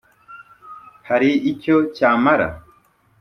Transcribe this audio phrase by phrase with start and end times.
[1.09, 2.47] Hari icyo cyamara?